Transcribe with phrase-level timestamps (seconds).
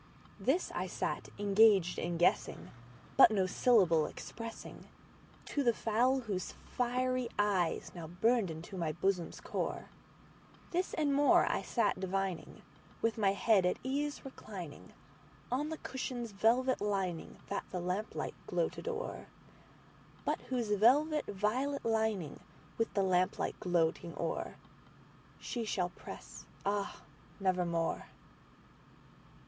[0.39, 2.71] This I sat engaged in guessing,
[3.17, 4.83] but no syllable expressingTo
[5.63, 9.91] the fowl whose fiery eyes now burned into my bosom's core;
[10.71, 12.63] This and more I sat divining,
[13.03, 19.27] with my head at ease recliningOn the cushion's velvet lining that the lamplight gloated o'er,
[20.25, 22.39] But whose velvet violet lining
[22.75, 27.03] with the lamp light gloating o'erShe shall press, ah,
[27.39, 28.07] nevermore!